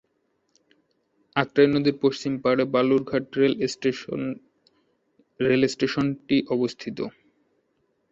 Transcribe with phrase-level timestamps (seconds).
[1.35, 4.21] আত্রাই নদীর পশ্চিম পাড়ে বালুরঘাট রেল স্টেশন
[5.39, 6.97] রেলস্টেশনটি অবস্থিত।